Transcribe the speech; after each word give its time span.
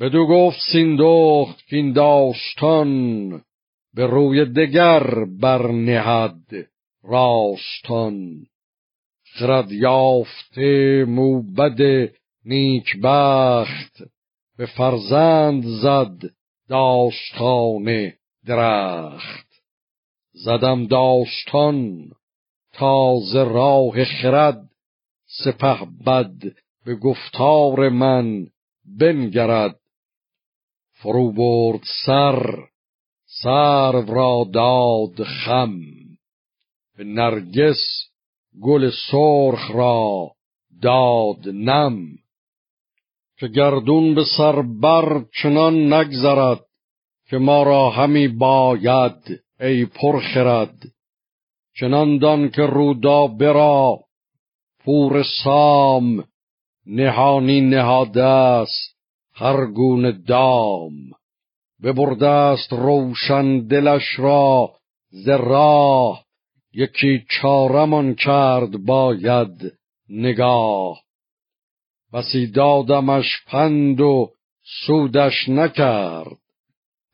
بدو 0.00 0.26
گفت 0.26 0.58
سیندخت 0.72 1.66
که 1.66 1.92
داستان 1.94 3.28
به 3.94 4.06
روی 4.06 4.44
دگر 4.44 5.24
برنهد 5.24 6.68
راستان. 7.04 8.46
خرد 9.24 9.72
یافته 9.72 11.04
موبد 11.08 12.10
نیکبخت 12.44 14.02
به 14.58 14.66
فرزند 14.66 15.64
زد 15.64 16.30
داستان 16.68 18.12
درخت. 18.46 19.46
زدم 20.32 20.86
داستان 20.86 22.10
تازه 22.72 23.44
راه 23.44 24.04
خرد 24.04 24.70
سپه 25.26 25.78
بد 26.06 26.42
به 26.84 26.94
گفتار 26.94 27.88
من 27.88 28.46
بنگرد. 29.00 29.80
فرو 31.02 31.32
برد 31.32 31.80
سر 32.06 32.58
سر 33.42 33.92
را 33.92 34.46
داد 34.52 35.22
خم. 35.24 35.80
به 36.96 37.04
نرگس 37.04 37.80
گل 38.62 38.90
سرخ 39.10 39.70
را 39.70 40.30
داد 40.82 41.48
نم. 41.48 42.06
که 43.38 43.48
گردون 43.48 44.14
به 44.14 44.24
سر 44.36 44.62
بر 44.62 45.24
چنان 45.42 45.92
نگذرد 45.92 46.60
که 47.28 47.38
ما 47.38 47.62
را 47.62 47.90
همی 47.90 48.28
باید 48.28 49.40
ای 49.60 49.84
پرخرد. 49.84 50.76
چنان 51.74 52.18
دان 52.18 52.50
که 52.50 52.62
رودا 52.62 53.26
برا 53.26 53.98
پور 54.84 55.22
سام 55.44 56.24
نهانی 56.86 57.60
نهاده 57.60 58.24
است. 58.24 58.95
هر 59.36 59.66
گونه 59.66 60.12
دام. 60.12 60.92
ببرده 61.82 62.28
است 62.28 62.72
روشن 62.72 63.66
دلش 63.66 64.18
را 64.18 64.72
ز 65.10 65.28
یکی 66.72 67.24
چارمان 67.28 68.14
کرد 68.14 68.84
باید 68.84 69.72
نگاه. 70.08 71.00
بسی 72.12 72.46
دادمش 72.46 73.44
پند 73.46 74.00
و 74.00 74.30
سودش 74.86 75.48
نکرد. 75.48 76.38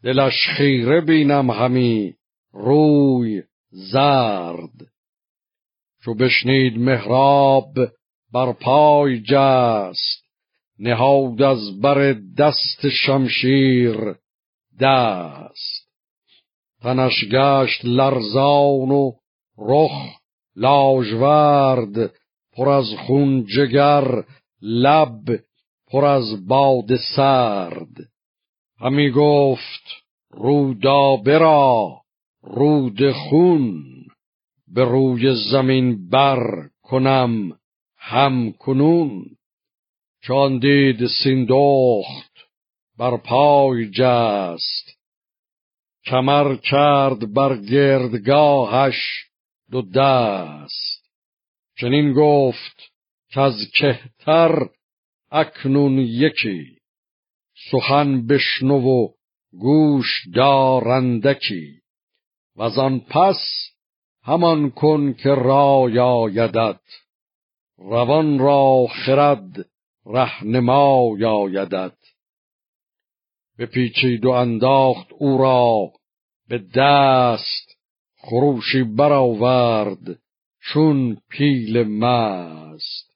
دلش 0.02 0.48
خیره 0.56 1.00
بینم 1.00 1.50
همی 1.50 2.14
روی 2.52 3.42
زرد. 3.70 4.86
چو 6.04 6.14
بشنید 6.14 6.78
مهراب 6.78 7.74
بر 8.32 8.52
پای 8.52 9.20
جست. 9.20 10.21
نهاد 10.82 11.42
از 11.42 11.80
بر 11.80 12.12
دست 12.38 12.88
شمشیر 12.88 13.96
دست. 14.80 15.88
تنش 16.80 17.24
گشت 17.32 17.84
لرزان 17.84 18.90
و 18.90 19.12
رخ 19.58 20.20
لاژورد 20.56 22.12
پر 22.52 22.68
از 22.68 22.86
خون 23.06 23.44
جگر 23.44 24.24
لب 24.62 25.22
پر 25.90 26.04
از 26.04 26.46
باد 26.46 26.96
سرد. 27.16 27.96
همی 28.80 29.10
گفت 29.10 29.84
رودا 30.30 31.16
برا 31.16 32.00
رود 32.42 33.12
خون 33.12 33.84
به 34.68 34.84
روی 34.84 35.34
زمین 35.52 36.08
بر 36.08 36.40
کنم 36.82 37.58
هم 37.96 38.52
کنون. 38.52 39.24
چون 40.24 40.58
دید 40.58 41.06
سیندخت 41.06 42.32
بر 42.98 43.16
پای 43.16 43.90
جست. 43.90 44.98
کمر 46.04 46.56
کرد 46.56 47.32
بر 47.32 47.56
گردگاهش 47.56 48.96
دو 49.70 49.82
دست. 49.82 51.10
چنین 51.80 52.12
گفت 52.12 52.92
که 53.30 53.40
از 53.40 53.54
کهتر 53.74 54.68
اکنون 55.30 55.98
یکی. 55.98 56.78
سخن 57.70 58.26
بشنو 58.26 58.80
و 58.80 59.08
گوش 59.60 60.28
دارندکی 60.34 61.80
و 62.56 62.62
آن 62.62 63.00
پس 63.00 63.38
همان 64.22 64.70
کن 64.70 65.12
که 65.12 65.28
رای 65.28 65.98
روان 67.78 68.38
را 68.38 68.86
خرد 68.86 69.71
رهنما 70.06 71.14
یایدت. 71.18 71.96
بپیچید 73.58 74.24
و 74.24 74.30
انداخت 74.30 75.12
او 75.12 75.38
را 75.38 75.92
به 76.48 76.58
دست 76.74 77.76
خروشی 78.16 78.82
برآورد 78.82 80.18
چون 80.60 81.16
پیل 81.30 81.82
مست. 81.82 83.11